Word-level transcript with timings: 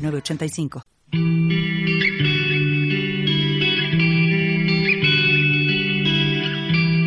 985. 0.00 0.82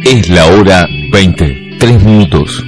Es 0.06 0.30
la 0.30 0.48
hora 0.48 0.88
20, 1.12 1.78
3 1.80 2.04
minutos. 2.04 2.64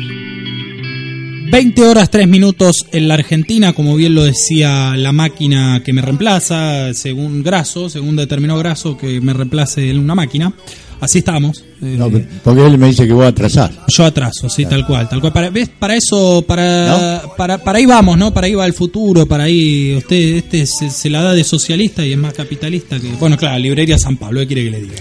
20 1.52 1.84
horas 1.84 2.10
3 2.10 2.28
minutos 2.28 2.86
en 2.92 3.08
la 3.08 3.14
Argentina, 3.14 3.74
como 3.74 3.96
bien 3.96 4.16
lo 4.16 4.24
decía 4.24 4.96
la 4.98 5.12
máquina 5.12 5.82
que 5.86 5.94
me 5.94 6.02
reemplaza, 6.02 6.94
según 6.94 7.44
Graso, 7.44 7.90
según 7.90 8.16
determinó 8.16 8.58
Graso 8.58 8.98
que 8.98 9.22
me 9.22 9.34
reemplace 9.34 9.90
en 9.90 10.00
una 10.00 10.16
máquina. 10.16 10.54
Así 11.00 11.20
estamos. 11.20 11.64
Eh, 11.82 11.96
no, 11.98 12.10
porque 12.44 12.66
él 12.66 12.78
me 12.78 12.88
dice 12.88 13.06
que 13.06 13.14
voy 13.14 13.26
a 13.26 13.30
atrasar. 13.30 13.72
Yo 13.88 14.06
atraso, 14.06 14.50
sí, 14.50 14.66
tal 14.66 14.86
cual, 14.86 15.10
tal 15.10 15.20
cual. 15.22 15.34
Para, 15.34 15.50
¿ves? 15.50 15.70
para 15.70 15.96
eso, 15.96 16.44
para, 16.48 17.24
para, 17.38 17.58
para 17.58 17.78
ahí 17.78 17.86
vamos, 17.86 18.18
¿no? 18.18 18.34
Para 18.34 18.48
ahí 18.48 18.56
va 18.56 18.66
el 18.66 18.74
futuro, 18.74 19.26
para 19.26 19.44
ahí 19.44 19.96
usted 19.98 20.38
este 20.38 20.66
se, 20.66 21.10
la 21.10 21.22
da 21.22 21.34
de 21.34 21.44
socialista 21.44 22.06
y 22.06 22.14
es 22.14 22.18
más 22.18 22.34
capitalista 22.34 23.00
que... 23.00 23.10
Bueno, 23.20 23.38
claro, 23.38 23.60
librería 23.60 23.98
San 23.98 24.18
Pablo, 24.18 24.40
¿qué 24.42 24.48
quiere 24.48 24.64
que 24.66 24.72
le 24.72 24.82
diga? 24.82 24.96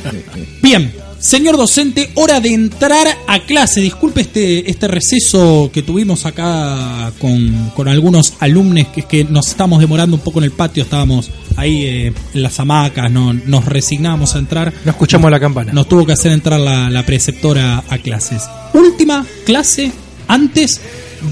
Bien, 0.62 0.92
Señor 1.24 1.56
docente, 1.56 2.10
hora 2.16 2.38
de 2.38 2.52
entrar 2.52 3.06
a 3.26 3.40
clase. 3.40 3.80
Disculpe 3.80 4.20
este, 4.20 4.70
este 4.70 4.88
receso 4.88 5.70
que 5.72 5.82
tuvimos 5.82 6.26
acá 6.26 7.12
con, 7.18 7.70
con 7.74 7.88
algunos 7.88 8.34
alumnos 8.40 8.88
que, 8.88 9.04
que 9.04 9.24
nos 9.24 9.48
estamos 9.48 9.80
demorando 9.80 10.16
un 10.16 10.22
poco 10.22 10.40
en 10.40 10.44
el 10.44 10.50
patio. 10.50 10.82
Estábamos 10.82 11.30
ahí 11.56 11.86
eh, 11.86 12.12
en 12.34 12.42
las 12.42 12.60
hamacas, 12.60 13.10
no, 13.10 13.32
nos 13.32 13.64
resignamos 13.64 14.34
a 14.34 14.38
entrar. 14.38 14.70
No 14.84 14.90
escuchamos 14.90 15.30
la 15.30 15.40
campana. 15.40 15.72
Nos 15.72 15.88
tuvo 15.88 16.04
que 16.04 16.12
hacer 16.12 16.30
entrar 16.30 16.60
la, 16.60 16.90
la 16.90 17.06
preceptora 17.06 17.82
a 17.88 17.96
clases. 17.96 18.42
Última 18.74 19.24
clase 19.46 19.92
antes 20.28 20.78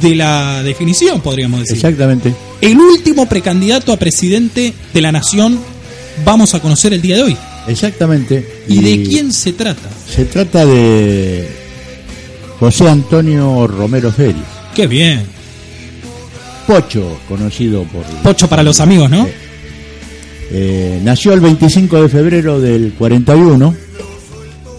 de 0.01 0.17
la 0.17 0.63
definición, 0.63 1.21
podríamos 1.21 1.61
decir. 1.61 1.77
Exactamente. 1.77 2.35
El 2.63 2.81
último 2.81 3.27
precandidato 3.27 3.93
a 3.93 3.99
presidente 3.99 4.73
de 4.95 5.01
la 5.03 5.13
nación 5.13 5.61
vamos 6.25 6.55
a 6.55 6.61
conocer 6.61 6.95
el 6.95 7.03
día 7.03 7.17
de 7.17 7.25
hoy. 7.25 7.37
Exactamente. 7.67 8.65
¿Y, 8.69 8.81
de 8.81 9.03
quién 9.09 9.33
se 9.33 9.53
trata? 9.53 9.89
Se 10.09 10.25
trata 10.25 10.67
de 10.67 11.49
José 12.59 12.89
Antonio 12.89 13.67
Romero 13.67 14.11
Félix. 14.11 14.47
Qué 14.75 14.87
bien. 14.87 15.25
Pocho, 16.67 17.19
conocido 17.29 17.85
por... 17.85 18.05
Pocho 18.23 18.49
para 18.49 18.63
los 18.63 18.81
amigos, 18.81 19.11
¿no? 19.11 19.29
Eh, 20.51 21.01
nació 21.03 21.33
el 21.33 21.41
25 21.41 22.03
de 22.03 22.09
febrero 22.09 22.61
del 22.61 22.93
41. 22.99 23.75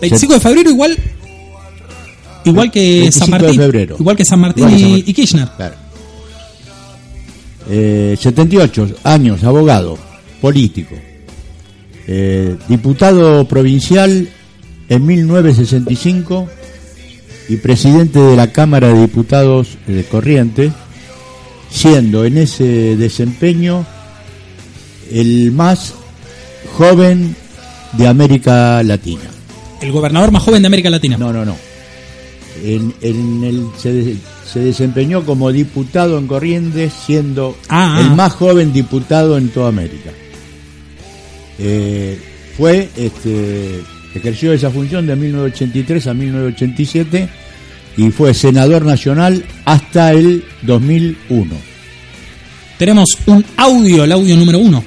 25 0.01 0.33
de 0.33 0.39
febrero 0.39 0.69
igual 0.69 0.97
igual 2.45 2.71
que 2.71 3.11
San 3.11 3.29
Martín. 3.29 3.61
Igual 3.99 4.15
que 4.15 4.25
San 4.25 4.39
Martín, 4.39 4.67
y, 4.69 5.13
Kirchner. 5.13 5.47
Claro. 5.55 5.75
78 7.67 8.85
eh, 8.85 8.95
años, 9.03 9.43
abogado, 9.43 9.97
político. 10.41 10.95
Eh, 12.07 12.57
diputado 12.67 13.47
provincial 13.47 14.27
en 14.89 15.05
1965 15.05 16.49
y 17.49 17.57
presidente 17.57 18.19
de 18.19 18.35
la 18.35 18.51
Cámara 18.51 18.89
de 18.89 19.01
Diputados 19.01 19.77
de 19.87 20.03
Corrientes, 20.03 20.73
siendo 21.69 22.25
en 22.25 22.37
ese 22.37 22.97
desempeño 22.97 23.85
el 25.11 25.51
más 25.51 25.93
joven 26.77 27.35
de 27.93 28.07
América 28.07 28.83
Latina. 28.83 29.29
¿El 29.81 29.91
gobernador 29.91 30.31
más 30.31 30.43
joven 30.43 30.61
de 30.61 30.67
América 30.67 30.89
Latina? 30.89 31.17
No, 31.17 31.31
no, 31.31 31.45
no. 31.45 31.55
En, 32.63 32.93
el, 33.01 33.67
se, 33.77 34.59
desempeñó 34.59 35.25
como 35.25 35.51
diputado 35.51 36.17
en 36.17 36.27
Corrientes, 36.27 36.93
siendo 36.93 37.57
ah, 37.69 37.97
el 37.99 38.07
ah. 38.07 38.15
más 38.15 38.33
joven 38.33 38.71
diputado 38.71 39.37
en 39.37 39.49
toda 39.49 39.69
América. 39.69 40.11
Eh, 41.59 42.17
fue, 42.57 42.89
este, 42.95 43.81
ejerció 44.13 44.53
esa 44.53 44.69
función 44.69 45.05
de 45.07 45.15
1983 45.15 46.07
a 46.07 46.13
1987 46.13 47.29
y 47.97 48.09
fue 48.11 48.33
senador 48.33 48.85
nacional 48.85 49.43
hasta 49.65 50.11
el 50.11 50.43
2001. 50.61 51.55
Tenemos 52.77 53.17
un 53.27 53.45
audio, 53.57 54.03
el 54.03 54.11
audio 54.11 54.35
número 54.35 54.59
uno. 54.59 54.83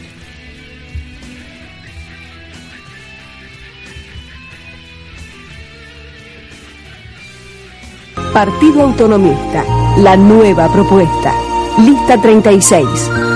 Partido 8.32 8.82
Autonomista, 8.82 9.64
la 9.98 10.14
nueva 10.14 10.70
propuesta. 10.70 11.32
Lista 11.78 12.20
36. 12.20 13.35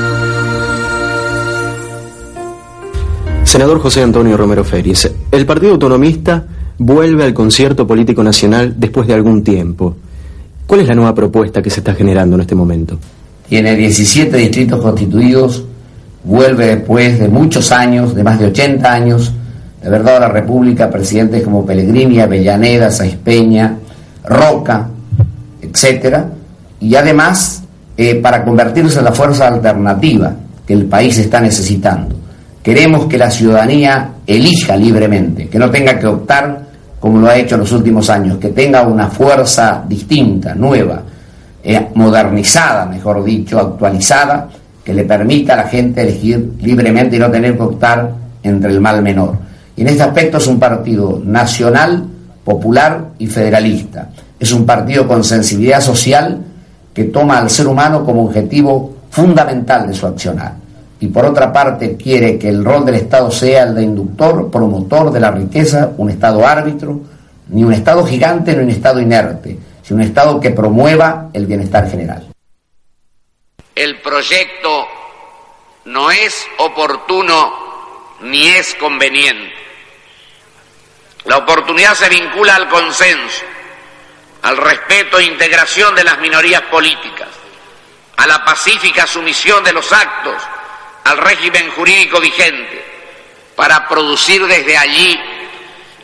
Senador 3.50 3.80
José 3.80 4.00
Antonio 4.00 4.36
Romero 4.36 4.62
Félix, 4.62 5.10
el 5.32 5.44
Partido 5.44 5.72
Autonomista 5.72 6.44
vuelve 6.78 7.24
al 7.24 7.34
concierto 7.34 7.84
político 7.84 8.22
nacional 8.22 8.74
después 8.78 9.08
de 9.08 9.14
algún 9.14 9.42
tiempo. 9.42 9.96
¿Cuál 10.68 10.82
es 10.82 10.86
la 10.86 10.94
nueva 10.94 11.12
propuesta 11.12 11.60
que 11.60 11.68
se 11.68 11.80
está 11.80 11.92
generando 11.92 12.36
en 12.36 12.42
este 12.42 12.54
momento? 12.54 12.96
Tiene 13.48 13.74
17 13.74 14.36
distritos 14.36 14.80
constituidos, 14.80 15.64
vuelve 16.22 16.76
después 16.76 17.18
de 17.18 17.26
muchos 17.26 17.72
años, 17.72 18.14
de 18.14 18.22
más 18.22 18.38
de 18.38 18.46
80 18.46 18.92
años, 18.92 19.32
de 19.82 19.90
verdad 19.90 20.18
a 20.18 20.20
la 20.20 20.28
República, 20.28 20.88
presidentes 20.88 21.42
como 21.42 21.66
Pellegrini, 21.66 22.20
Avellaneda, 22.20 22.88
Saiz 22.92 23.16
Peña, 23.16 23.78
Roca, 24.26 24.90
etcétera, 25.60 26.30
y 26.78 26.94
además 26.94 27.64
eh, 27.96 28.14
para 28.14 28.44
convertirse 28.44 29.00
en 29.00 29.06
la 29.06 29.12
fuerza 29.12 29.48
alternativa 29.48 30.36
que 30.64 30.72
el 30.72 30.84
país 30.84 31.18
está 31.18 31.40
necesitando. 31.40 32.19
Queremos 32.62 33.06
que 33.06 33.16
la 33.16 33.30
ciudadanía 33.30 34.10
elija 34.26 34.76
libremente, 34.76 35.48
que 35.48 35.58
no 35.58 35.70
tenga 35.70 35.98
que 35.98 36.06
optar 36.06 36.70
como 37.00 37.18
lo 37.18 37.28
ha 37.28 37.36
hecho 37.36 37.54
en 37.54 37.62
los 37.62 37.72
últimos 37.72 38.10
años, 38.10 38.36
que 38.36 38.50
tenga 38.50 38.82
una 38.82 39.08
fuerza 39.08 39.82
distinta, 39.88 40.54
nueva, 40.54 41.02
eh, 41.64 41.88
modernizada, 41.94 42.84
mejor 42.84 43.24
dicho, 43.24 43.58
actualizada, 43.58 44.48
que 44.84 44.92
le 44.92 45.04
permita 45.04 45.54
a 45.54 45.56
la 45.56 45.64
gente 45.64 46.02
elegir 46.02 46.52
libremente 46.60 47.16
y 47.16 47.18
no 47.18 47.30
tener 47.30 47.56
que 47.56 47.62
optar 47.62 48.12
entre 48.42 48.70
el 48.70 48.80
mal 48.80 49.02
menor. 49.02 49.36
Y 49.76 49.80
en 49.80 49.88
este 49.88 50.02
aspecto 50.02 50.36
es 50.36 50.46
un 50.46 50.58
partido 50.58 51.22
nacional 51.24 52.04
popular 52.44 53.10
y 53.18 53.26
federalista. 53.26 54.10
Es 54.38 54.52
un 54.52 54.66
partido 54.66 55.08
con 55.08 55.24
sensibilidad 55.24 55.80
social 55.80 56.38
que 56.92 57.04
toma 57.04 57.38
al 57.38 57.48
ser 57.48 57.66
humano 57.66 58.04
como 58.04 58.24
objetivo 58.24 58.96
fundamental 59.10 59.86
de 59.86 59.94
su 59.94 60.06
accionar. 60.06 60.54
Y 61.00 61.08
por 61.08 61.24
otra 61.24 61.52
parte 61.52 61.96
quiere 61.96 62.38
que 62.38 62.48
el 62.48 62.64
rol 62.64 62.84
del 62.84 62.96
Estado 62.96 63.30
sea 63.30 63.64
el 63.64 63.74
de 63.74 63.82
inductor, 63.82 64.50
promotor 64.50 65.10
de 65.10 65.20
la 65.20 65.30
riqueza, 65.30 65.90
un 65.96 66.10
Estado 66.10 66.46
árbitro, 66.46 67.00
ni 67.48 67.64
un 67.64 67.72
Estado 67.72 68.04
gigante 68.06 68.54
ni 68.54 68.62
un 68.62 68.70
Estado 68.70 69.00
inerte, 69.00 69.58
sino 69.82 70.00
un 70.00 70.06
Estado 70.06 70.38
que 70.38 70.50
promueva 70.50 71.30
el 71.32 71.46
bienestar 71.46 71.90
general. 71.90 72.28
El 73.74 74.00
proyecto 74.02 74.86
no 75.86 76.10
es 76.10 76.34
oportuno 76.58 77.50
ni 78.22 78.46
es 78.48 78.74
conveniente 78.74 79.60
la 81.24 81.36
oportunidad 81.36 81.94
se 81.94 82.08
vincula 82.08 82.56
al 82.56 82.68
consenso, 82.68 83.44
al 84.42 84.56
respeto 84.56 85.18
e 85.18 85.24
integración 85.24 85.94
de 85.94 86.04
las 86.04 86.18
minorías 86.18 86.62
políticas, 86.62 87.28
a 88.16 88.26
la 88.26 88.44
pacífica 88.44 89.06
sumisión 89.06 89.62
de 89.62 89.72
los 89.72 89.92
actos 89.92 90.42
al 91.04 91.18
régimen 91.18 91.70
jurídico 91.72 92.20
vigente, 92.20 92.84
para 93.56 93.88
producir 93.88 94.46
desde 94.46 94.76
allí 94.76 95.20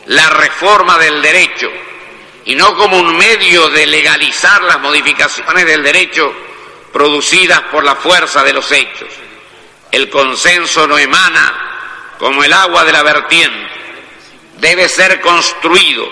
la 0.05 0.29
reforma 0.29 0.97
del 0.97 1.21
derecho 1.21 1.69
y 2.45 2.55
no 2.55 2.77
como 2.77 2.97
un 2.97 3.17
medio 3.17 3.69
de 3.69 3.85
legalizar 3.85 4.61
las 4.63 4.79
modificaciones 4.79 5.65
del 5.65 5.83
derecho 5.83 6.33
producidas 6.93 7.61
por 7.71 7.83
la 7.83 7.95
fuerza 7.95 8.43
de 8.43 8.53
los 8.53 8.71
hechos. 8.71 9.09
El 9.91 10.09
consenso 10.09 10.87
no 10.87 10.97
emana 10.97 12.15
como 12.17 12.43
el 12.43 12.53
agua 12.53 12.85
de 12.85 12.91
la 12.93 13.03
vertiente 13.03 13.67
debe 14.59 14.87
ser 14.89 15.19
construido, 15.21 16.07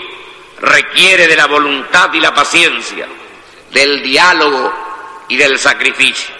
requiere 0.60 1.26
de 1.26 1.36
la 1.36 1.46
voluntad 1.46 2.12
y 2.12 2.20
la 2.20 2.34
paciencia, 2.34 3.06
del 3.70 4.02
diálogo 4.02 4.72
y 5.28 5.36
del 5.36 5.58
sacrificio. 5.58 6.34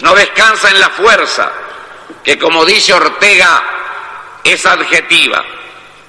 No 0.00 0.14
descansa 0.14 0.70
en 0.70 0.80
la 0.80 0.90
fuerza, 0.90 1.50
que 2.22 2.38
como 2.38 2.64
dice 2.64 2.92
Ortega 2.92 3.62
es 4.42 4.64
adjetiva, 4.66 5.44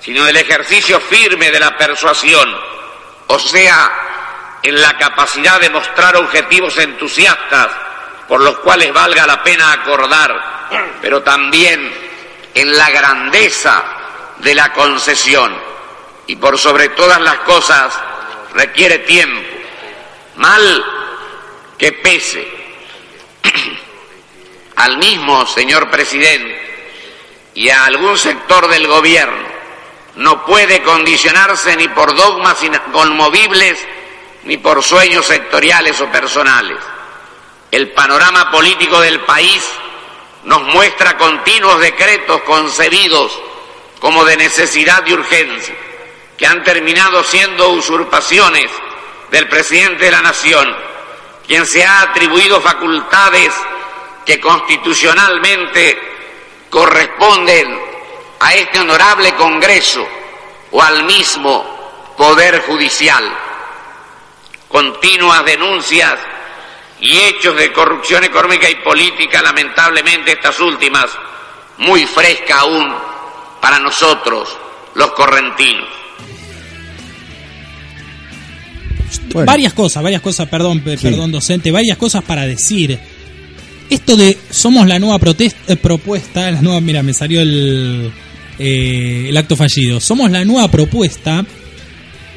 sino 0.01 0.27
el 0.27 0.35
ejercicio 0.37 0.99
firme 0.99 1.51
de 1.51 1.59
la 1.59 1.77
persuasión, 1.77 2.55
o 3.27 3.39
sea, 3.39 3.91
en 4.61 4.81
la 4.81 4.97
capacidad 4.97 5.59
de 5.59 5.69
mostrar 5.69 6.15
objetivos 6.15 6.77
entusiastas 6.77 7.69
por 8.27 8.41
los 8.41 8.57
cuales 8.59 8.91
valga 8.93 9.27
la 9.27 9.43
pena 9.43 9.71
acordar, 9.71 10.97
pero 11.01 11.21
también 11.21 11.93
en 12.53 12.77
la 12.77 12.89
grandeza 12.89 13.83
de 14.37 14.55
la 14.55 14.73
concesión. 14.73 15.55
Y 16.27 16.35
por 16.37 16.57
sobre 16.57 16.89
todas 16.89 17.21
las 17.21 17.37
cosas 17.39 17.93
requiere 18.53 18.99
tiempo, 18.99 19.47
mal 20.37 20.85
que 21.77 21.91
pese. 21.91 22.54
Al 24.75 24.97
mismo 24.97 25.45
señor 25.45 25.89
presidente 25.89 26.61
y 27.53 27.69
a 27.69 27.85
algún 27.85 28.17
sector 28.17 28.67
del 28.67 28.87
gobierno 28.87 29.47
no 30.15 30.45
puede 30.45 30.81
condicionarse 30.83 31.75
ni 31.77 31.87
por 31.89 32.15
dogmas 32.15 32.61
inconmovibles 32.63 33.79
ni 34.43 34.57
por 34.57 34.83
sueños 34.83 35.25
sectoriales 35.25 35.99
o 36.01 36.11
personales. 36.11 36.77
El 37.71 37.91
panorama 37.91 38.51
político 38.51 38.99
del 39.01 39.21
país 39.21 39.63
nos 40.43 40.61
muestra 40.63 41.17
continuos 41.17 41.79
decretos 41.79 42.41
concebidos 42.43 43.37
como 43.99 44.23
de 44.23 44.37
necesidad 44.37 45.03
y 45.07 45.13
urgencia, 45.13 45.75
que 46.37 46.45
han 46.45 46.63
terminado 46.63 47.23
siendo 47.23 47.69
usurpaciones 47.69 48.69
del 49.31 49.47
presidente 49.47 50.05
de 50.05 50.11
la 50.11 50.21
Nación, 50.21 50.75
quien 51.47 51.65
se 51.65 51.83
ha 51.83 52.01
atribuido 52.01 52.61
facultades 52.61 53.51
que 54.25 54.39
constitucionalmente 54.39 55.97
corresponden 56.69 57.79
a 58.39 58.53
este 58.53 58.79
honorable 58.79 59.33
Congreso 59.35 60.05
o 60.71 60.81
al 60.81 61.03
mismo 61.03 62.13
Poder 62.17 62.61
Judicial. 62.61 63.23
Continuas 64.67 65.45
denuncias 65.45 66.15
y 66.99 67.17
hechos 67.17 67.55
de 67.55 67.71
corrupción 67.71 68.23
económica 68.23 68.69
y 68.69 68.75
política, 68.75 69.41
lamentablemente 69.41 70.31
estas 70.33 70.59
últimas, 70.59 71.05
muy 71.77 72.05
fresca 72.05 72.59
aún 72.59 72.93
para 73.61 73.79
nosotros, 73.79 74.57
los 74.95 75.11
correntinos. 75.11 75.87
Varias 79.33 79.73
cosas, 79.73 80.01
varias 80.01 80.21
cosas, 80.21 80.47
perdón, 80.47 80.81
perdón 80.81 81.31
docente, 81.31 81.71
varias 81.71 81.97
cosas 81.97 82.23
para 82.23 82.45
decir. 82.45 82.99
Esto 83.89 84.17
de 84.17 84.37
somos 84.49 84.87
la 84.87 84.99
nueva 84.99 85.19
eh, 85.37 85.75
propuesta, 85.75 86.49
la 86.51 86.61
nueva, 86.61 86.81
mira, 86.81 87.03
me 87.03 87.13
salió 87.13 87.41
el, 87.41 88.11
eh, 88.57 89.27
el 89.29 89.37
acto 89.37 89.55
fallido. 89.55 89.99
Somos 89.99 90.31
la 90.31 90.43
nueva 90.43 90.69
propuesta 90.69 91.45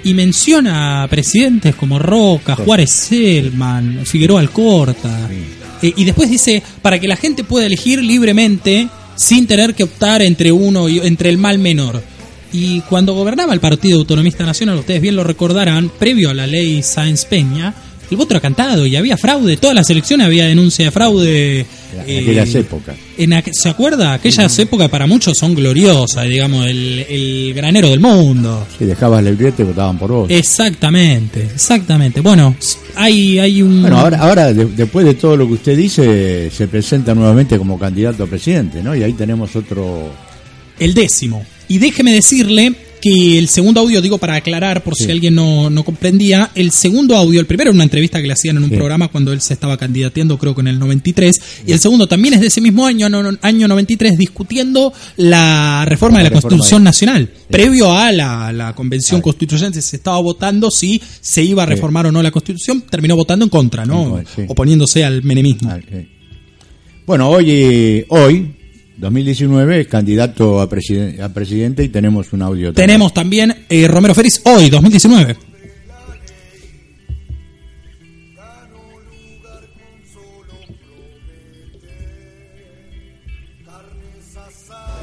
y 0.05 0.15
menciona 0.15 1.03
a 1.03 1.09
presidentes 1.09 1.75
como 1.75 1.99
Roca, 1.99 2.55
Juárez 2.55 2.91
Selman, 2.91 4.01
Figueroa 4.05 4.41
Alcorta. 4.41 5.29
Eh, 5.83 5.93
y 5.97 6.05
después 6.05 6.31
dice, 6.31 6.63
para 6.83 6.99
que 6.99 7.09
la 7.09 7.17
gente 7.17 7.45
pueda 7.45 7.67
elegir 7.67 8.03
libremente 8.03 8.89
sin 9.17 9.47
tener 9.47 9.75
que 9.75 9.85
optar 9.85 10.23
entre 10.23 10.53
uno 10.53 10.89
y 10.89 10.99
entre 10.99 11.31
el 11.31 11.39
mal 11.39 11.59
menor. 11.59 12.03
Y 12.53 12.81
cuando 12.83 13.15
gobernaba 13.15 13.53
el 13.53 13.61
Partido 13.61 13.99
Autonomista 13.99 14.45
Nacional, 14.45 14.79
ustedes 14.79 15.03
bien 15.03 15.17
lo 15.17 15.25
recordarán, 15.25 15.91
previo 15.99 16.31
a 16.31 16.35
la 16.35 16.47
ley 16.47 16.83
Sáenz 16.83 17.25
Peña, 17.25 17.75
el 18.11 18.17
voto 18.17 18.35
era 18.35 18.41
cantado 18.41 18.87
y 18.87 18.97
había 18.97 19.17
fraude. 19.17 19.57
Todas 19.57 19.77
las 19.77 19.91
elecciones 19.91 20.27
había 20.27 20.47
denuncia 20.47 20.87
de 20.87 20.91
fraude. 20.91 21.67
En 22.07 22.23
aquellas 22.23 22.55
eh, 22.55 22.61
épocas. 22.61 22.97
¿Se 23.53 23.69
acuerda? 23.69 24.15
Aquellas 24.15 24.59
épocas 24.59 24.89
para 24.89 25.07
muchos 25.07 25.37
son 25.37 25.55
gloriosas, 25.55 26.29
digamos, 26.29 26.67
el, 26.67 27.53
granero 27.55 27.91
del 27.91 28.01
mundo. 28.01 28.67
Si 28.79 28.85
dejabas 28.85 29.25
el 29.25 29.37
billete, 29.37 29.65
votaban 29.65 29.99
por 29.99 30.11
vos. 30.11 30.31
Exactamente, 30.31 31.43
exactamente. 31.43 32.21
Bueno, 32.21 32.55
hay, 32.95 33.39
hay 33.39 33.63
un. 33.63 33.83
Bueno, 33.83 33.99
ahora, 33.99 34.19
ahora 34.19 34.53
después 34.53 35.05
de 35.05 35.15
todo 35.15 35.37
lo 35.37 35.47
que 35.47 35.55
usted 35.55 35.77
dice, 35.77 36.51
se 36.51 36.69
presenta 36.69 37.15
nuevamente 37.15 37.59
como 37.59 37.79
candidato 37.79 38.25
a 38.25 38.27
presidente, 38.27 38.83
¿no? 38.83 38.97
Y 38.97 39.03
ahí 39.03 39.13
tenemos 39.13 39.55
otro. 39.55 40.11
El 40.79 40.95
décimo. 40.95 41.45
Y 41.67 41.79
déjeme 41.79 42.13
decirle 42.13 42.75
que 42.99 43.39
el 43.39 43.49
segundo 43.49 43.81
audio, 43.81 44.01
digo 44.03 44.19
para 44.19 44.37
aclarar 44.37 44.83
por 44.83 44.95
si 44.95 45.11
alguien 45.11 45.35
no, 45.35 45.71
no, 45.71 45.85
comprendía, 45.85 46.51
el 46.55 46.71
segundo 46.71 47.17
audio, 47.17 47.41
el 47.41 47.47
primero 47.47 47.71
era 47.71 47.75
una 47.75 47.85
entrevista 47.85 48.21
que 48.21 48.27
le 48.27 48.33
hacían 48.33 48.57
en 48.57 48.65
un 48.65 48.71
programa 48.71 49.09
cuando 49.09 49.33
él 49.33 49.41
se 49.41 49.55
estaba 49.55 49.77
candidateando, 49.77 50.39
creo 50.39 50.55
que 50.55 50.61
en 50.61 50.69
el 50.69 50.79
93, 50.79 51.41
y 51.67 51.73
el 51.73 51.79
segundo 51.79 52.07
también 52.07 52.35
es 52.35 52.41
de 52.41 52.49
ese 52.49 52.61
mismo 52.61 52.87
año, 52.87 53.07
año 53.43 53.69
93, 53.69 54.19
discutiendo 54.19 54.93
la 55.17 55.85
reforma 55.87 56.19
de 56.19 56.25
la 56.25 56.31
Constitución 56.31 56.83
Nacional. 56.83 57.31
Previo 57.51 57.93
a 57.93 58.13
la, 58.13 58.53
la 58.53 58.75
Convención 58.75 59.21
Constituyente 59.21 59.81
se 59.83 59.97
estaba 59.97 60.21
votando 60.21 60.71
si 60.71 61.01
se 61.21 61.43
iba 61.43 61.63
a 61.63 61.67
reformar 61.67 62.07
o 62.07 62.13
no 62.13 62.23
la 62.23 62.31
Constitución, 62.31 62.83
terminó 62.83 63.17
votando 63.17 63.45
en 63.45 63.51
contra, 63.51 63.85
¿no? 63.85 64.21
Oponiéndose 64.49 65.05
al 65.05 65.23
menemismo. 65.23 65.73
Bueno, 67.07 67.31
hoy, 67.31 68.05
hoy 68.11 68.58
2019 68.99 69.81
es 69.83 69.87
candidato 69.87 70.61
a, 70.61 70.69
presidente 70.69 71.85
y 71.85 71.89
tenemos 71.89 72.33
un 72.33 72.43
audio. 72.43 72.73
Tenemos 72.73 73.15
también 73.15 73.65
eh, 73.69 73.87
Romero 73.87 74.15
Félix 74.15 74.43
hoy, 74.45 74.69
2019. 74.69 75.37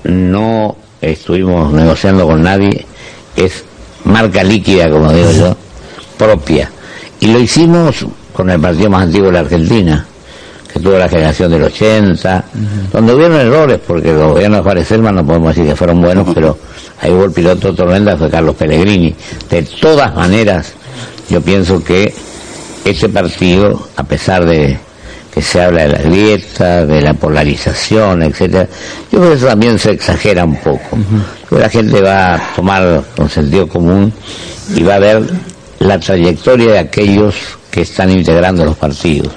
No 0.03 0.75
estuvimos 1.01 1.73
negociando 1.73 2.27
con 2.27 2.43
nadie, 2.43 2.85
es 3.35 3.63
marca 4.03 4.43
líquida, 4.43 4.89
como 4.89 5.11
digo 5.11 5.31
yo, 5.31 5.57
propia. 6.17 6.69
Y 7.21 7.27
lo 7.27 7.39
hicimos 7.39 8.05
con 8.33 8.49
el 8.49 8.59
partido 8.59 8.89
más 8.89 9.03
antiguo 9.03 9.27
de 9.27 9.33
la 9.33 9.39
Argentina, 9.39 10.05
que 10.75 10.81
tuvo 10.81 10.97
la 10.97 11.07
generación 11.07 11.49
del 11.49 11.63
80, 11.63 12.43
donde 12.91 13.13
hubieron 13.13 13.39
errores, 13.39 13.79
porque 13.87 14.11
los 14.11 14.33
gobiernos 14.33 14.59
de 14.59 14.63
Juárez 14.63 14.87
Selma 14.89 15.09
no 15.09 15.25
podemos 15.25 15.55
decir 15.55 15.69
que 15.69 15.75
fueron 15.75 16.01
buenos, 16.01 16.27
pero 16.35 16.57
ahí 16.99 17.11
hubo 17.11 17.23
el 17.23 17.31
piloto 17.31 17.73
tormenta, 17.73 18.17
fue 18.17 18.29
Carlos 18.29 18.55
Pellegrini. 18.55 19.15
De 19.49 19.61
todas 19.61 20.13
maneras, 20.13 20.73
yo 21.29 21.39
pienso 21.39 21.81
que 21.81 22.13
ese 22.83 23.07
partido, 23.07 23.87
a 23.95 24.03
pesar 24.03 24.45
de 24.45 24.77
que 25.33 25.41
se 25.41 25.61
habla 25.61 25.83
de 25.83 25.89
la 25.93 26.01
grieta, 26.01 26.85
de 26.85 27.01
la 27.01 27.13
polarización, 27.13 28.23
etcétera, 28.23 28.67
yo 29.13 29.19
creo 29.19 29.31
que 29.31 29.37
eso 29.37 29.47
también 29.47 29.79
se 29.79 29.91
exagera 29.91 30.43
un 30.43 30.57
poco. 30.57 30.97
La 31.51 31.69
gente 31.69 32.01
va 32.01 32.35
a 32.35 32.53
tomar 32.53 33.01
con 33.15 33.29
sentido 33.29 33.65
común 33.65 34.11
y 34.75 34.83
va 34.83 34.95
a 34.95 34.99
ver 34.99 35.23
la 35.79 35.97
trayectoria 36.01 36.73
de 36.73 36.79
aquellos 36.79 37.35
que 37.75 37.81
están 37.81 38.09
integrando 38.09 38.63
los 38.63 38.77
partidos 38.77 39.33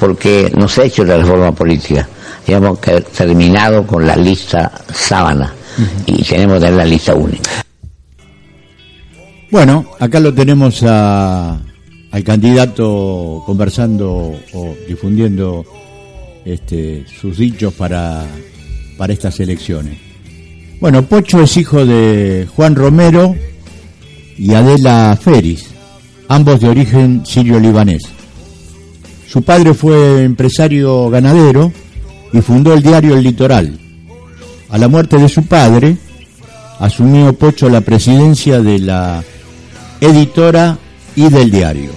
porque 0.00 0.52
no 0.56 0.66
se 0.66 0.82
ha 0.82 0.84
hecho 0.86 1.04
la 1.04 1.18
reforma 1.18 1.52
política. 1.52 2.08
Hemos 2.44 2.80
terminado 2.80 3.86
con 3.86 4.04
la 4.04 4.16
lista 4.16 4.72
sábana 4.92 5.54
y 6.04 6.24
tenemos 6.24 6.60
que 6.60 6.70
la 6.72 6.84
lista 6.84 7.14
única. 7.14 7.64
Bueno, 9.52 9.86
acá 10.00 10.18
lo 10.18 10.34
tenemos 10.34 10.82
a, 10.82 11.60
al 12.10 12.24
candidato 12.24 13.44
conversando 13.46 14.34
o 14.52 14.74
difundiendo 14.88 15.64
este, 16.44 17.04
sus 17.06 17.38
dichos 17.38 17.72
para, 17.74 18.26
para 18.98 19.12
estas 19.12 19.38
elecciones. 19.38 19.96
Bueno, 20.80 21.02
Pocho 21.02 21.40
es 21.40 21.56
hijo 21.56 21.86
de 21.86 22.48
Juan 22.56 22.74
Romero 22.74 23.36
y 24.36 24.52
Adela 24.54 25.16
Feris, 25.20 25.75
ambos 26.28 26.60
de 26.60 26.68
origen 26.68 27.24
sirio-libanés. 27.24 28.02
Su 29.28 29.42
padre 29.42 29.74
fue 29.74 30.24
empresario 30.24 31.10
ganadero 31.10 31.72
y 32.32 32.40
fundó 32.40 32.74
el 32.74 32.82
diario 32.82 33.16
El 33.16 33.24
Litoral. 33.24 33.78
A 34.70 34.78
la 34.78 34.88
muerte 34.88 35.18
de 35.18 35.28
su 35.28 35.44
padre, 35.46 35.96
asumió 36.78 37.32
Pocho 37.32 37.68
la 37.68 37.80
presidencia 37.80 38.60
de 38.60 38.78
la 38.78 39.22
editora 40.00 40.78
y 41.14 41.28
del 41.28 41.50
diario. 41.50 41.90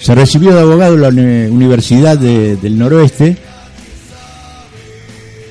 Se 0.00 0.14
recibió 0.14 0.54
de 0.54 0.60
abogado 0.60 0.94
en 0.94 1.00
la 1.00 1.08
Universidad 1.52 2.18
del 2.18 2.78
Noroeste 2.78 3.36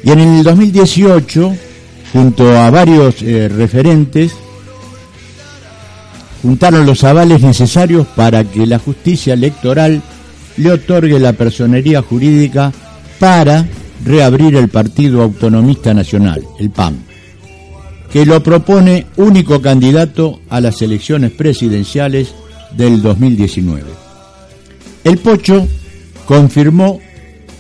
y 0.04 0.12
en 0.12 0.20
el 0.20 0.44
2018, 0.44 1.56
junto 2.12 2.58
a 2.58 2.70
varios 2.70 3.22
eh, 3.22 3.48
referentes, 3.48 4.34
juntaron 6.44 6.86
los 6.86 7.06
avales 7.06 7.42
necesarios 7.42 8.06
para 8.06 8.44
que 8.44 8.68
la 8.68 8.78
justicia 8.78 9.34
electoral 9.34 10.02
le 10.58 10.72
otorgue 10.72 11.18
la 11.18 11.32
personería 11.34 12.02
jurídica 12.02 12.72
para 13.18 13.66
reabrir 14.04 14.58
el 14.58 14.68
Partido 14.68 15.24
Autonomista 15.24 15.94
Nacional, 15.94 16.44
el 16.60 16.70
PAN, 16.70 16.98
que 18.12 18.26
lo 18.26 18.44
propone 18.44 19.06
único 19.16 19.62
candidato 19.62 20.42
a 20.50 20.60
las 20.60 20.82
elecciones 20.82 21.32
presidenciales 21.32 22.36
del 22.76 23.02
2019. 23.02 23.84
El 25.06 25.18
Pocho 25.20 25.66
confirmó 26.26 27.00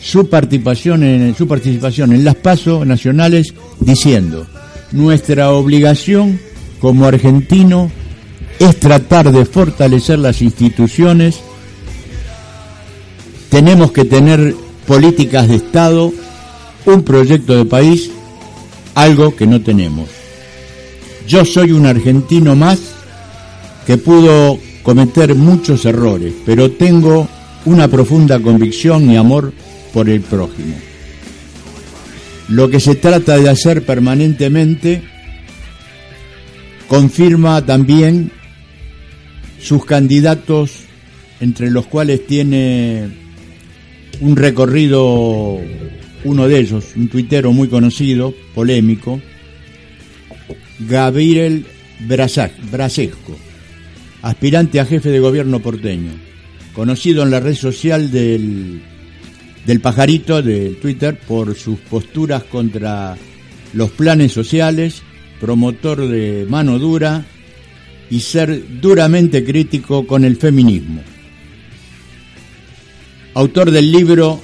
su 0.02 0.28
participación 0.28 1.04
en, 1.04 1.36
su 1.36 1.48
participación 1.48 2.12
en 2.12 2.26
las 2.26 2.36
pasos 2.36 2.86
nacionales 2.86 3.54
diciendo, 3.80 4.46
nuestra 4.92 5.52
obligación 5.54 6.38
como 6.82 7.06
argentino 7.06 7.90
es 8.64 8.80
tratar 8.80 9.32
de 9.32 9.46
fortalecer 9.46 10.20
las 10.20 10.42
instituciones, 10.42 11.40
tenemos 13.50 13.92
que 13.92 14.06
tener 14.06 14.56
políticas 14.88 15.50
de 15.50 15.56
Estado, 15.56 16.14
un 16.86 17.04
proyecto 17.04 17.58
de 17.58 17.66
país, 17.66 18.10
algo 18.96 19.36
que 19.36 19.48
no 19.48 19.62
tenemos. 19.62 20.10
Yo 21.28 21.46
soy 21.46 21.72
un 21.72 21.86
argentino 21.86 22.56
más 22.56 22.80
que 23.86 23.98
pudo 23.98 24.60
cometer 24.82 25.36
muchos 25.36 25.86
errores, 25.86 26.34
pero 26.46 26.72
tengo 26.72 27.28
una 27.66 27.88
profunda 27.88 28.40
convicción 28.40 29.10
y 29.12 29.18
amor 29.18 29.54
por 29.94 30.10
el 30.10 30.22
prójimo. 30.22 30.76
Lo 32.50 32.70
que 32.70 32.80
se 32.80 32.96
trata 32.96 33.38
de 33.38 33.50
hacer 33.50 33.86
permanentemente 33.86 35.02
confirma 36.88 37.66
también 37.66 38.32
sus 39.64 39.86
candidatos, 39.86 40.72
entre 41.40 41.72
los 41.72 41.86
cuales 41.86 42.28
tiene 42.28 43.08
un 44.20 44.36
recorrido, 44.36 45.58
uno 46.26 46.48
de 46.48 46.60
ellos, 46.60 46.86
un 46.98 47.08
tuitero 47.08 47.54
muy 47.54 47.70
conocido, 47.70 48.34
polémico, 48.54 49.22
Gabriel 50.80 51.66
Brasesco, 52.02 53.38
aspirante 54.22 54.82
a 54.82 54.86
jefe 54.86 55.10
de 55.10 55.20
gobierno 55.20 55.62
porteño, 55.62 56.12
conocido 56.74 57.24
en 57.24 57.32
la 57.32 57.40
red 57.40 57.56
social 57.56 58.12
del, 58.12 58.82
del 59.66 59.80
pajarito 59.80 60.42
de 60.42 60.72
Twitter 60.82 61.18
por 61.18 61.56
sus 61.56 61.80
posturas 61.80 62.44
contra 62.44 63.16
los 63.74 63.92
planes 63.92 64.34
sociales, 64.34 65.02
promotor 65.40 66.08
de 66.08 66.46
mano 66.50 66.80
dura 66.80 67.26
y 68.10 68.20
ser 68.20 68.80
duramente 68.82 69.44
crítico 69.44 70.06
con 70.06 70.24
el 70.24 70.38
feminismo. 70.38 71.02
Autor 73.34 73.72
del 73.72 73.92
libro 73.92 74.40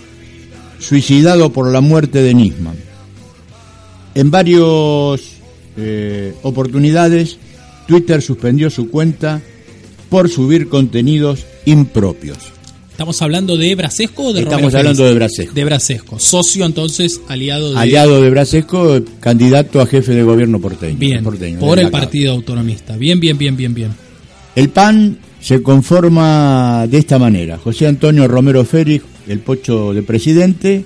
Suicidado 0.80 1.52
por 1.52 1.72
la 1.72 1.82
muerte 1.82 2.22
de 2.24 2.34
Nisman. 2.34 2.78
En 4.16 4.32
varias 4.32 5.20
eh, 5.78 6.34
oportunidades, 6.42 7.38
Twitter 7.88 8.22
suspendió 8.22 8.70
su 8.70 8.90
cuenta 8.90 9.42
por 10.10 10.30
subir 10.30 10.70
contenidos 10.70 11.46
impropios. 11.66 12.59
¿Estamos 13.00 13.22
hablando 13.22 13.56
de 13.56 13.74
Brasesco 13.76 14.24
o 14.24 14.34
de 14.34 14.42
Estamos 14.42 14.76
hablando 14.76 15.06
de 15.06 15.14
Brasesco. 15.14 15.54
De 15.54 15.64
Brasesco. 15.64 16.20
Socio 16.20 16.66
entonces, 16.66 17.22
aliado 17.30 17.72
de... 17.72 17.80
Aliado 17.80 18.22
de 18.22 18.30
Brasesco, 18.30 19.02
candidato 19.22 19.80
a 19.80 19.86
jefe 19.86 20.12
de 20.12 20.22
gobierno 20.22 20.60
porteño. 20.60 20.98
Bien, 21.00 21.24
por 21.62 21.80
el 21.80 21.90
Partido 21.92 22.34
Autonomista. 22.34 22.98
Bien, 22.98 23.18
bien, 23.18 23.38
bien, 23.38 23.56
bien, 23.56 23.74
bien. 23.74 23.92
El 24.54 24.68
PAN 24.68 25.18
se 25.40 25.64
conforma 25.64 26.88
de 26.88 26.98
esta 26.98 27.18
manera. 27.18 27.58
José 27.58 27.88
Antonio 27.88 28.28
Romero 28.28 28.66
Félix, 28.66 29.06
el 29.30 29.40
pocho 29.40 29.94
de 29.94 30.04
presidente, 30.04 30.84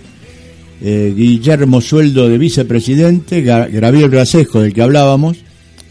eh, 0.84 1.14
Guillermo 1.18 1.82
Sueldo 1.82 2.30
de 2.30 2.38
vicepresidente, 2.38 3.42
Gabriel 3.42 4.10
Brasesco, 4.12 4.62
del 4.62 4.72
que 4.72 4.84
hablábamos, 4.84 5.38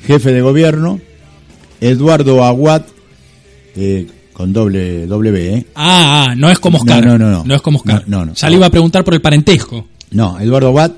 jefe 0.06 0.32
de 0.32 0.40
gobierno, 0.40 1.00
Eduardo 1.80 2.44
Aguat, 2.44 2.86
eh, 3.74 4.06
con 4.32 4.52
doble 4.52 5.06
W, 5.06 5.54
¿eh? 5.54 5.66
Ah, 5.74 6.28
ah, 6.28 6.34
no 6.34 6.50
es 6.50 6.58
como 6.58 6.78
Oscar. 6.78 7.04
No, 7.04 7.18
no, 7.18 7.30
no. 7.30 7.44
No, 7.44 7.54
es 7.54 7.62
como 7.62 7.78
Oscar. 7.78 8.04
No, 8.06 8.24
no, 8.24 8.34
ya 8.34 8.48
le 8.48 8.56
iba 8.56 8.66
a 8.66 8.70
preguntar 8.70 9.04
por 9.04 9.14
el 9.14 9.20
parentesco. 9.20 9.86
No, 10.10 10.38
Eduardo 10.40 10.70
Watt, 10.70 10.92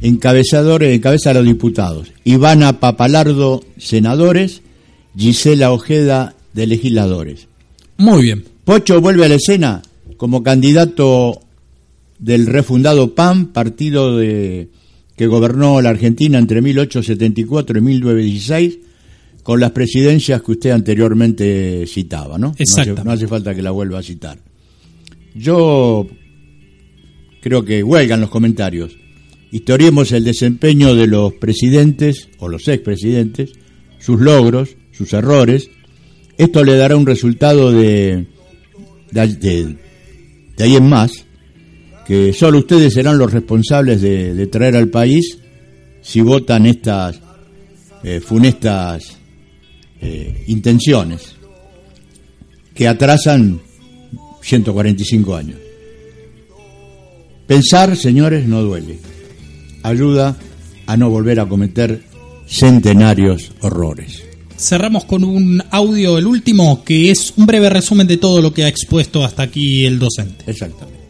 encabezador, 0.00 0.82
encabeza 0.84 1.30
a 1.30 1.34
los 1.34 1.44
diputados. 1.44 2.12
Ivana 2.24 2.80
Papalardo, 2.80 3.62
senadores. 3.78 4.62
Gisela 5.16 5.72
Ojeda, 5.72 6.34
de 6.52 6.66
legisladores. 6.66 7.48
Muy 7.98 8.22
bien. 8.22 8.44
Pocho 8.64 9.00
vuelve 9.00 9.26
a 9.26 9.28
la 9.28 9.34
escena 9.34 9.82
como 10.16 10.42
candidato 10.42 11.40
del 12.18 12.46
refundado 12.46 13.14
PAN, 13.14 13.46
partido 13.46 14.16
de, 14.16 14.68
que 15.16 15.26
gobernó 15.26 15.80
la 15.80 15.90
Argentina 15.90 16.38
entre 16.38 16.62
1874 16.62 17.78
y 17.78 17.80
1916 17.80 18.78
con 19.42 19.58
las 19.60 19.72
presidencias 19.72 20.42
que 20.42 20.52
usted 20.52 20.70
anteriormente 20.70 21.84
citaba, 21.86 22.38
¿no? 22.38 22.54
Exacto. 22.58 23.02
No, 23.04 23.10
hace, 23.10 23.26
falta 23.26 23.54
que 23.54 23.62
la 23.62 23.72
vuelva 23.72 23.98
a 23.98 24.02
citar. 24.02 24.38
Yo 25.34 26.06
creo 27.40 27.64
que 27.64 27.82
huelgan 27.82 28.20
los 28.20 28.30
comentarios. 28.30 28.96
Historiemos 29.50 30.12
el 30.12 30.24
desempeño 30.24 30.94
de 30.94 31.06
los 31.06 31.34
presidentes 31.34 32.28
o 32.38 32.48
los 32.48 32.68
expresidentes, 32.68 33.52
sus 33.98 34.20
logros, 34.20 34.76
sus 34.92 35.12
errores. 35.12 35.68
Esto 36.38 36.64
le 36.64 36.76
dará 36.76 36.96
un 36.96 37.04
resultado 37.04 37.72
de, 37.72 38.26
de, 39.10 39.76
ahí 40.58 40.76
en 40.76 40.88
más, 40.88 41.26
que 42.06 42.32
solo 42.32 42.58
ustedes 42.58 42.94
serán 42.94 43.18
los 43.18 43.32
responsables 43.32 44.00
de, 44.00 44.46
traer 44.46 44.76
al 44.76 44.88
país 44.88 45.38
si 46.00 46.20
votan 46.20 46.66
estas 46.66 47.20
eh, 48.02 48.20
funestas 48.20 49.21
eh, 50.02 50.44
intenciones 50.48 51.36
que 52.74 52.88
atrasan 52.88 53.60
145 54.42 55.36
años. 55.36 55.58
Pensar, 57.46 57.96
señores, 57.96 58.46
no 58.46 58.62
duele. 58.62 58.98
Ayuda 59.84 60.36
a 60.86 60.96
no 60.96 61.08
volver 61.08 61.38
a 61.38 61.46
cometer 61.46 62.02
centenarios 62.48 63.52
horrores. 63.60 64.24
Cerramos 64.56 65.04
con 65.04 65.22
un 65.22 65.62
audio, 65.70 66.18
el 66.18 66.26
último, 66.26 66.82
que 66.84 67.10
es 67.10 67.32
un 67.36 67.46
breve 67.46 67.70
resumen 67.70 68.06
de 68.06 68.16
todo 68.16 68.42
lo 68.42 68.52
que 68.52 68.64
ha 68.64 68.68
expuesto 68.68 69.24
hasta 69.24 69.44
aquí 69.44 69.86
el 69.86 69.98
docente. 69.98 70.44
Exactamente. 70.46 71.00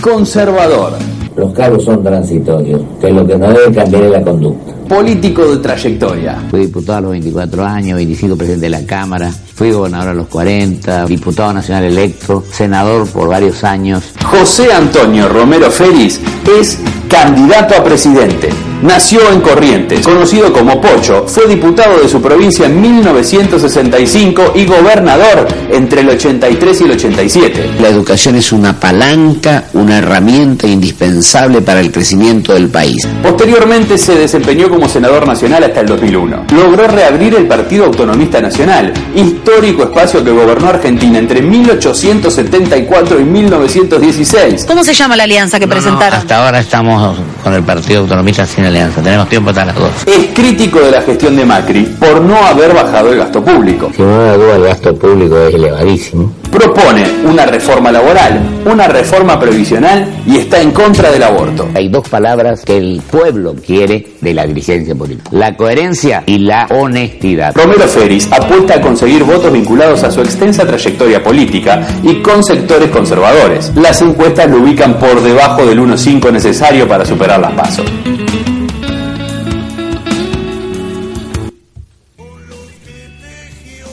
Conservador. 0.00 0.98
Los 1.36 1.52
cargos 1.54 1.84
son 1.84 2.02
transitorios, 2.02 2.82
que 3.00 3.10
lo 3.10 3.26
que 3.26 3.36
no 3.36 3.48
debe 3.48 3.74
cambiar 3.74 4.02
es 4.04 4.10
la 4.10 4.22
conducta. 4.22 4.72
Político 4.88 5.46
de 5.46 5.56
trayectoria. 5.58 6.36
Fui 6.50 6.60
diputado 6.66 6.98
a 6.98 7.00
los 7.00 7.10
24 7.12 7.64
años, 7.64 7.96
25 7.96 8.36
presidente 8.36 8.66
de 8.66 8.70
la 8.70 8.84
Cámara, 8.84 9.30
fui 9.30 9.70
gobernador 9.70 10.08
a 10.10 10.14
los 10.14 10.26
40, 10.26 11.06
diputado 11.06 11.54
nacional 11.54 11.84
electo, 11.84 12.44
senador 12.50 13.06
por 13.08 13.28
varios 13.28 13.64
años. 13.64 14.12
José 14.24 14.72
Antonio 14.72 15.28
Romero 15.28 15.70
Félix 15.70 16.20
es 16.58 16.78
candidato 17.08 17.76
a 17.76 17.84
presidente. 17.84 18.50
Nació 18.82 19.20
en 19.30 19.40
Corrientes, 19.40 20.04
conocido 20.04 20.52
como 20.52 20.80
Pocho, 20.80 21.24
fue 21.28 21.46
diputado 21.46 22.00
de 22.00 22.08
su 22.08 22.20
provincia 22.20 22.66
en 22.66 22.80
1965 22.80 24.54
y 24.56 24.64
gobernador 24.64 25.46
entre 25.70 26.00
el 26.00 26.08
83 26.08 26.80
y 26.80 26.84
el 26.84 26.90
87. 26.90 27.70
La 27.80 27.88
educación 27.88 28.34
es 28.34 28.50
una 28.50 28.78
palanca, 28.80 29.66
una 29.74 29.98
herramienta 29.98 30.66
indispensable 30.66 31.62
para 31.62 31.78
el 31.78 31.92
crecimiento 31.92 32.54
del 32.54 32.70
país. 32.70 33.06
Posteriormente 33.22 33.96
se 33.96 34.16
desempeñó 34.16 34.68
como 34.68 34.88
senador 34.88 35.28
nacional 35.28 35.62
hasta 35.62 35.78
el 35.78 35.86
2001. 35.86 36.46
Logró 36.52 36.88
reabrir 36.88 37.36
el 37.36 37.46
Partido 37.46 37.84
Autonomista 37.84 38.40
Nacional, 38.40 38.92
histórico 39.14 39.84
espacio 39.84 40.24
que 40.24 40.32
gobernó 40.32 40.70
Argentina 40.70 41.20
entre 41.20 41.40
1874 41.40 43.20
y 43.20 43.24
1916. 43.24 44.64
¿Cómo 44.66 44.82
se 44.82 44.92
llama 44.92 45.14
la 45.14 45.22
alianza 45.22 45.60
que 45.60 45.68
presentaron? 45.68 46.18
hasta 46.18 46.44
ahora 46.44 46.58
estamos 46.58 47.16
con 47.44 47.54
el 47.54 47.62
Partido 47.62 48.00
Autonomista 48.00 48.44
sin 48.44 48.71
alianza, 48.72 49.02
tenemos 49.02 49.28
tiempo 49.28 49.50
hasta 49.50 49.64
las 49.66 49.76
dos. 49.76 49.90
Es 50.06 50.26
crítico 50.34 50.80
de 50.80 50.90
la 50.90 51.02
gestión 51.02 51.36
de 51.36 51.44
Macri 51.44 51.82
por 51.82 52.20
no 52.20 52.36
haber 52.36 52.74
bajado 52.74 53.12
el 53.12 53.18
gasto 53.18 53.44
público. 53.44 53.90
Sin 53.94 54.06
duda 54.06 54.56
el 54.56 54.64
gasto 54.64 54.94
público 54.94 55.38
es 55.38 55.54
elevadísimo. 55.54 56.32
Propone 56.50 57.04
una 57.24 57.46
reforma 57.46 57.90
laboral, 57.90 58.40
una 58.64 58.86
reforma 58.88 59.38
previsional 59.38 60.22
y 60.26 60.36
está 60.36 60.60
en 60.60 60.70
contra 60.70 61.10
del 61.10 61.22
aborto. 61.22 61.68
Hay 61.74 61.88
dos 61.88 62.08
palabras 62.08 62.62
que 62.64 62.76
el 62.76 63.02
pueblo 63.10 63.54
quiere 63.54 64.06
de 64.20 64.34
la 64.34 64.46
dirigencia 64.46 64.94
política. 64.94 65.30
La 65.32 65.56
coherencia 65.56 66.22
y 66.26 66.38
la 66.38 66.66
honestidad. 66.70 67.54
Romero 67.54 67.86
Feris 67.88 68.30
apuesta 68.32 68.74
a 68.74 68.80
conseguir 68.80 69.24
votos 69.24 69.52
vinculados 69.52 70.02
a 70.02 70.10
su 70.10 70.20
extensa 70.20 70.66
trayectoria 70.66 71.22
política 71.22 71.86
y 72.02 72.16
con 72.22 72.42
sectores 72.42 72.90
conservadores. 72.90 73.72
Las 73.76 74.00
encuestas 74.02 74.50
lo 74.50 74.58
ubican 74.58 74.98
por 74.98 75.22
debajo 75.22 75.66
del 75.66 75.80
1.5 75.80 76.32
necesario 76.32 76.86
para 76.86 77.04
superar 77.04 77.40
las 77.40 77.52
pasos. 77.52 77.86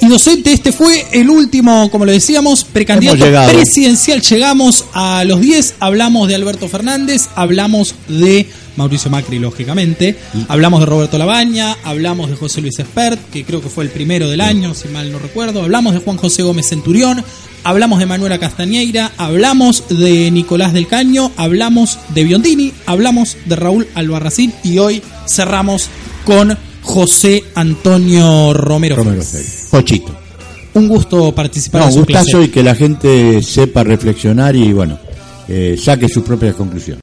Docente, 0.09 0.53
este 0.53 0.71
fue 0.71 1.05
el 1.11 1.29
último, 1.29 1.89
como 1.91 2.05
lo 2.05 2.11
decíamos, 2.11 2.63
precandidato 2.63 3.23
llegado. 3.23 3.51
presidencial. 3.51 4.21
Llegamos 4.21 4.85
a 4.93 5.23
los 5.23 5.41
10, 5.41 5.75
hablamos 5.79 6.27
de 6.27 6.35
Alberto 6.35 6.67
Fernández, 6.67 7.27
hablamos 7.35 7.95
de 8.07 8.47
Mauricio 8.75 9.11
Macri, 9.11 9.39
lógicamente, 9.39 10.15
hablamos 10.47 10.79
de 10.79 10.85
Roberto 10.85 11.17
Labaña, 11.17 11.75
hablamos 11.83 12.29
de 12.29 12.37
José 12.37 12.61
Luis 12.61 12.79
Espert, 12.79 13.19
que 13.29 13.43
creo 13.43 13.61
que 13.61 13.67
fue 13.67 13.83
el 13.83 13.89
primero 13.89 14.29
del 14.29 14.41
año, 14.41 14.73
si 14.73 14.87
mal 14.87 15.11
no 15.11 15.19
recuerdo, 15.19 15.63
hablamos 15.63 15.93
de 15.93 15.99
Juan 15.99 16.17
José 16.17 16.43
Gómez 16.43 16.69
Centurión, 16.69 17.23
hablamos 17.63 17.99
de 17.99 18.05
Manuela 18.05 18.37
Castañeira, 18.37 19.11
hablamos 19.17 19.83
de 19.89 20.31
Nicolás 20.31 20.71
del 20.71 20.87
Caño, 20.87 21.31
hablamos 21.35 21.99
de 22.15 22.23
Biondini, 22.23 22.71
hablamos 22.85 23.35
de 23.45 23.55
Raúl 23.57 23.87
Albarracín 23.95 24.53
y 24.63 24.79
hoy 24.79 25.03
cerramos 25.27 25.89
con 26.23 26.57
José 26.81 27.43
Antonio 27.55 28.53
Romero. 28.53 28.95
Romero 28.95 29.23
Félix. 29.23 29.58
Pochito. 29.71 30.11
Un 30.73 30.87
gusto 30.87 31.33
participar 31.33 31.81
No, 31.81 31.87
en 31.87 31.89
un 31.89 31.93
su 31.93 31.99
gustazo 32.05 32.29
clase. 32.31 32.45
y 32.45 32.47
que 32.49 32.63
la 32.63 32.75
gente 32.75 33.41
sepa 33.41 33.83
reflexionar 33.83 34.55
y 34.55 34.71
bueno, 34.71 34.99
eh, 35.47 35.75
saque 35.81 36.07
sus 36.07 36.23
propias 36.23 36.55
conclusiones. 36.55 36.97